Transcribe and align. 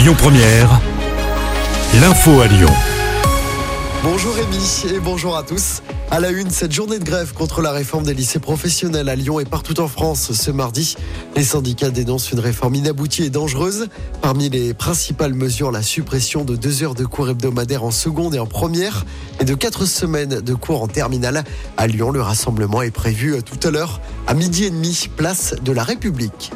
Lyon 0.00 0.14
Première, 0.16 0.80
l'info 2.00 2.40
à 2.40 2.46
Lyon. 2.46 2.70
Bonjour 4.02 4.34
Rémi 4.34 4.94
et 4.94 4.98
bonjour 4.98 5.36
à 5.36 5.42
tous. 5.42 5.82
À 6.10 6.20
la 6.20 6.30
une, 6.30 6.48
cette 6.48 6.72
journée 6.72 6.98
de 6.98 7.04
grève 7.04 7.34
contre 7.34 7.60
la 7.60 7.70
réforme 7.70 8.04
des 8.04 8.14
lycées 8.14 8.38
professionnels 8.38 9.10
à 9.10 9.14
Lyon 9.14 9.40
et 9.40 9.44
partout 9.44 9.78
en 9.78 9.88
France 9.88 10.32
ce 10.32 10.50
mardi. 10.50 10.96
Les 11.36 11.44
syndicats 11.44 11.90
dénoncent 11.90 12.32
une 12.32 12.40
réforme 12.40 12.76
inaboutie 12.76 13.24
et 13.24 13.30
dangereuse. 13.30 13.88
Parmi 14.22 14.48
les 14.48 14.72
principales 14.72 15.34
mesures, 15.34 15.70
la 15.70 15.82
suppression 15.82 16.46
de 16.46 16.56
deux 16.56 16.82
heures 16.82 16.94
de 16.94 17.04
cours 17.04 17.28
hebdomadaires 17.28 17.84
en 17.84 17.90
seconde 17.90 18.34
et 18.34 18.38
en 18.38 18.46
première 18.46 19.04
et 19.38 19.44
de 19.44 19.54
quatre 19.54 19.84
semaines 19.84 20.40
de 20.40 20.54
cours 20.54 20.82
en 20.82 20.88
terminale. 20.88 21.44
À 21.76 21.86
Lyon, 21.86 22.10
le 22.10 22.22
rassemblement 22.22 22.80
est 22.80 22.90
prévu 22.90 23.34
tout 23.42 23.68
à 23.68 23.70
l'heure 23.70 24.00
à 24.26 24.32
midi 24.32 24.64
et 24.64 24.70
demi, 24.70 25.10
place 25.14 25.56
de 25.62 25.72
la 25.72 25.84
République. 25.84 26.52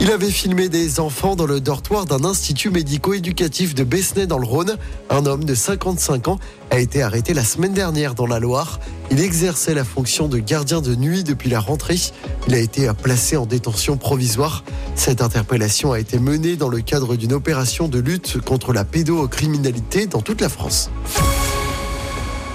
Il 0.00 0.12
avait 0.12 0.30
filmé 0.30 0.68
des 0.68 1.00
enfants 1.00 1.34
dans 1.34 1.46
le 1.46 1.60
dortoir 1.60 2.06
d'un 2.06 2.24
institut 2.24 2.70
médico-éducatif 2.70 3.74
de 3.74 3.82
Besnay 3.82 4.26
dans 4.28 4.38
le 4.38 4.46
Rhône. 4.46 4.76
Un 5.10 5.26
homme 5.26 5.44
de 5.44 5.54
55 5.54 6.28
ans 6.28 6.38
a 6.70 6.78
été 6.78 7.02
arrêté 7.02 7.34
la 7.34 7.42
semaine 7.44 7.72
dernière 7.72 8.14
dans 8.14 8.26
la 8.26 8.38
Loire. 8.38 8.78
Il 9.10 9.20
exerçait 9.20 9.74
la 9.74 9.84
fonction 9.84 10.28
de 10.28 10.38
gardien 10.38 10.80
de 10.80 10.94
nuit 10.94 11.24
depuis 11.24 11.50
la 11.50 11.58
rentrée. 11.58 11.98
Il 12.46 12.54
a 12.54 12.58
été 12.58 12.88
placé 13.02 13.36
en 13.36 13.44
détention 13.44 13.96
provisoire. 13.96 14.62
Cette 14.94 15.20
interpellation 15.20 15.92
a 15.92 15.98
été 15.98 16.20
menée 16.20 16.54
dans 16.54 16.68
le 16.68 16.80
cadre 16.80 17.16
d'une 17.16 17.32
opération 17.32 17.88
de 17.88 17.98
lutte 17.98 18.40
contre 18.40 18.72
la 18.72 18.84
pédocriminalité 18.84 20.06
dans 20.06 20.22
toute 20.22 20.40
la 20.40 20.48
France. 20.48 20.90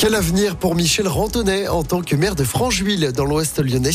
Quel 0.00 0.14
avenir 0.14 0.56
pour 0.56 0.74
Michel 0.74 1.06
Rantonnet 1.06 1.68
en 1.68 1.82
tant 1.82 2.00
que 2.00 2.16
maire 2.16 2.34
de 2.34 2.42
Francheville 2.42 3.12
dans 3.12 3.26
l'ouest 3.26 3.62
lyonnais? 3.62 3.90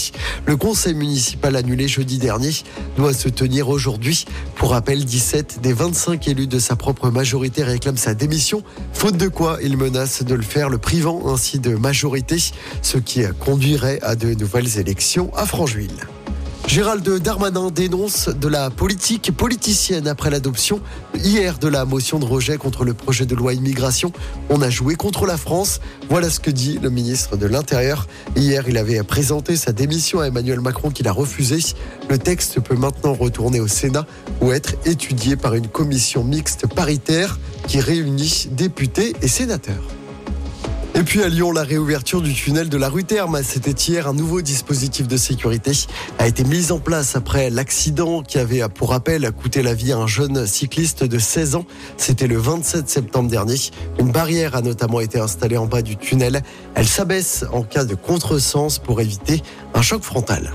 Le 0.45 0.55
conseil 0.55 0.93
municipal 0.93 1.55
annulé 1.55 1.87
jeudi 1.87 2.19
dernier 2.19 2.51
doit 2.95 3.11
se 3.11 3.27
tenir 3.27 3.69
aujourd'hui. 3.69 4.25
Pour 4.53 4.69
rappel, 4.69 5.03
17 5.03 5.61
des 5.63 5.73
25 5.73 6.27
élus 6.27 6.45
de 6.45 6.59
sa 6.59 6.75
propre 6.75 7.09
majorité 7.09 7.63
réclament 7.63 7.97
sa 7.97 8.13
démission, 8.13 8.61
faute 8.93 9.17
de 9.17 9.29
quoi 9.29 9.57
il 9.63 9.77
menace 9.77 10.21
de 10.21 10.35
le 10.35 10.43
faire, 10.43 10.69
le 10.69 10.77
privant 10.77 11.23
ainsi 11.33 11.57
de 11.57 11.73
majorité, 11.73 12.37
ce 12.83 12.99
qui 12.99 13.23
conduirait 13.39 13.97
à 14.03 14.15
de 14.15 14.35
nouvelles 14.35 14.77
élections 14.77 15.31
à 15.35 15.47
Francheville. 15.47 16.05
Gérald 16.67 17.07
Darmanin 17.19 17.69
dénonce 17.69 18.27
de 18.27 18.47
la 18.47 18.69
politique 18.69 19.31
politicienne 19.35 20.07
après 20.07 20.29
l'adoption 20.29 20.81
hier 21.13 21.57
de 21.57 21.67
la 21.67 21.85
motion 21.85 22.19
de 22.19 22.25
rejet 22.25 22.57
contre 22.57 22.83
le 22.83 22.93
projet 22.93 23.25
de 23.25 23.35
loi 23.35 23.53
immigration. 23.53 24.11
On 24.49 24.61
a 24.61 24.69
joué 24.69 24.95
contre 24.95 25.25
la 25.25 25.37
France. 25.37 25.79
Voilà 26.09 26.29
ce 26.29 26.39
que 26.39 26.51
dit 26.51 26.79
le 26.81 26.89
ministre 26.89 27.37
de 27.37 27.45
l'Intérieur. 27.45 28.07
Hier, 28.35 28.67
il 28.67 28.77
avait 28.77 29.01
présenté 29.03 29.55
sa 29.55 29.71
démission 29.71 30.19
à 30.19 30.27
Emmanuel 30.27 30.59
Macron 30.59 30.89
qu'il 30.89 31.07
a 31.07 31.11
refusé. 31.13 31.59
Le 32.09 32.17
texte 32.17 32.59
peut 32.59 32.75
maintenant 32.75 33.13
retourner 33.13 33.59
au 33.59 33.67
Sénat 33.67 34.05
ou 34.41 34.51
être 34.51 34.73
étudié 34.85 35.37
par 35.37 35.53
une 35.53 35.67
commission 35.67 36.23
mixte 36.23 36.67
paritaire 36.67 37.39
qui 37.67 37.79
réunit 37.79 38.49
députés 38.51 39.15
et 39.21 39.27
sénateurs. 39.27 39.94
Et 40.97 41.03
puis 41.03 41.21
à 41.21 41.27
Lyon, 41.27 41.51
la 41.51 41.63
réouverture 41.63 42.21
du 42.21 42.33
tunnel 42.33 42.69
de 42.69 42.77
la 42.77 42.87
rue 42.87 43.03
Terme. 43.03 43.41
C'était 43.43 43.71
hier. 43.71 44.07
Un 44.07 44.13
nouveau 44.13 44.41
dispositif 44.41 45.09
de 45.09 45.17
sécurité 45.17 45.73
a 46.19 46.27
été 46.27 46.45
mis 46.45 46.71
en 46.71 46.79
place 46.79 47.17
après 47.17 47.49
l'accident 47.49 48.23
qui 48.23 48.37
avait, 48.37 48.63
pour 48.69 48.91
rappel, 48.91 49.29
coûté 49.33 49.61
la 49.61 49.73
vie 49.73 49.91
à 49.91 49.97
un 49.97 50.07
jeune 50.07 50.47
cycliste 50.47 51.03
de 51.03 51.19
16 51.19 51.55
ans. 51.55 51.65
C'était 51.97 52.27
le 52.27 52.37
27 52.37 52.87
septembre 52.87 53.29
dernier. 53.29 53.57
Une 53.99 54.13
barrière 54.13 54.55
a 54.55 54.61
notamment 54.61 55.01
été 55.01 55.19
installée 55.19 55.57
en 55.57 55.65
bas 55.65 55.81
du 55.81 55.97
tunnel. 55.97 56.41
Elle 56.75 56.87
s'abaisse 56.87 57.43
en 57.51 57.63
cas 57.63 57.83
de 57.83 57.95
contresens 57.95 58.79
pour 58.79 59.01
éviter 59.01 59.43
un 59.73 59.81
choc 59.81 60.01
frontal. 60.01 60.53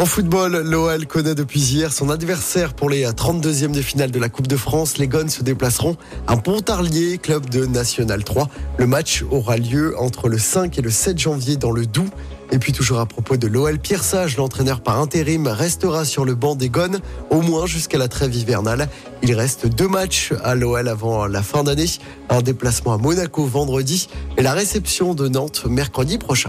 En 0.00 0.06
football, 0.06 0.62
l'OL 0.64 1.06
connaît 1.06 1.34
depuis 1.34 1.60
hier 1.60 1.92
son 1.92 2.08
adversaire 2.08 2.72
pour 2.72 2.88
les 2.88 3.04
32e 3.04 3.70
de 3.70 3.82
finale 3.82 4.10
de 4.10 4.18
la 4.18 4.30
Coupe 4.30 4.46
de 4.46 4.56
France. 4.56 4.96
Les 4.96 5.06
Gones 5.06 5.28
se 5.28 5.42
déplaceront 5.42 5.98
à 6.26 6.38
Pontarlier, 6.38 7.18
club 7.18 7.50
de 7.50 7.66
National 7.66 8.24
3. 8.24 8.48
Le 8.78 8.86
match 8.86 9.22
aura 9.30 9.58
lieu 9.58 9.94
entre 9.98 10.30
le 10.30 10.38
5 10.38 10.78
et 10.78 10.80
le 10.80 10.88
7 10.88 11.18
janvier 11.18 11.56
dans 11.58 11.70
le 11.70 11.84
Doubs. 11.84 12.08
Et 12.50 12.58
puis 12.58 12.72
toujours 12.72 12.98
à 12.98 13.04
propos 13.04 13.36
de 13.36 13.46
l'OL, 13.46 13.78
Pierre 13.78 14.02
l'entraîneur 14.38 14.80
par 14.80 14.98
intérim, 14.98 15.46
restera 15.46 16.06
sur 16.06 16.24
le 16.24 16.34
banc 16.34 16.54
des 16.54 16.70
Gones 16.70 17.00
au 17.28 17.42
moins 17.42 17.66
jusqu'à 17.66 17.98
la 17.98 18.08
trêve 18.08 18.34
hivernale. 18.34 18.88
Il 19.22 19.34
reste 19.34 19.66
deux 19.66 19.88
matchs 19.88 20.32
à 20.42 20.54
l'OL 20.54 20.88
avant 20.88 21.26
la 21.26 21.42
fin 21.42 21.62
d'année, 21.62 21.90
un 22.30 22.40
déplacement 22.40 22.94
à 22.94 22.96
Monaco 22.96 23.44
vendredi 23.44 24.08
et 24.38 24.42
la 24.42 24.54
réception 24.54 25.12
de 25.12 25.28
Nantes 25.28 25.66
mercredi 25.66 26.16
prochain. 26.16 26.48